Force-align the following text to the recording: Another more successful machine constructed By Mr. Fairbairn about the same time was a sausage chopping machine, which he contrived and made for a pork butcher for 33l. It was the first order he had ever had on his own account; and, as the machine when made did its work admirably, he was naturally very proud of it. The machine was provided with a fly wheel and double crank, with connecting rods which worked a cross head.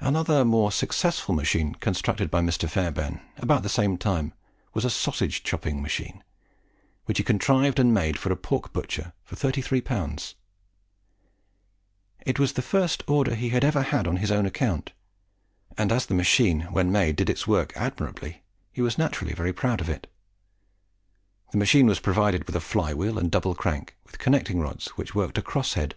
Another 0.00 0.44
more 0.44 0.70
successful 0.70 1.34
machine 1.34 1.74
constructed 1.76 2.30
By 2.30 2.42
Mr. 2.42 2.68
Fairbairn 2.68 3.22
about 3.38 3.62
the 3.62 3.70
same 3.70 3.96
time 3.96 4.34
was 4.74 4.84
a 4.84 4.90
sausage 4.90 5.42
chopping 5.44 5.80
machine, 5.80 6.22
which 7.06 7.16
he 7.16 7.24
contrived 7.24 7.78
and 7.78 7.94
made 7.94 8.18
for 8.18 8.30
a 8.30 8.36
pork 8.36 8.74
butcher 8.74 9.14
for 9.24 9.34
33l. 9.34 10.34
It 12.26 12.38
was 12.38 12.52
the 12.52 12.60
first 12.60 13.02
order 13.06 13.34
he 13.34 13.48
had 13.48 13.64
ever 13.64 13.80
had 13.80 14.06
on 14.06 14.18
his 14.18 14.30
own 14.30 14.44
account; 14.44 14.92
and, 15.78 15.90
as 15.90 16.04
the 16.04 16.12
machine 16.12 16.64
when 16.70 16.92
made 16.92 17.16
did 17.16 17.30
its 17.30 17.46
work 17.46 17.72
admirably, 17.76 18.42
he 18.72 18.82
was 18.82 18.98
naturally 18.98 19.32
very 19.32 19.54
proud 19.54 19.80
of 19.80 19.88
it. 19.88 20.06
The 21.52 21.56
machine 21.56 21.86
was 21.86 21.98
provided 21.98 22.44
with 22.44 22.56
a 22.56 22.60
fly 22.60 22.92
wheel 22.92 23.18
and 23.18 23.30
double 23.30 23.54
crank, 23.54 23.96
with 24.04 24.18
connecting 24.18 24.60
rods 24.60 24.88
which 24.98 25.14
worked 25.14 25.38
a 25.38 25.42
cross 25.42 25.72
head. 25.72 25.94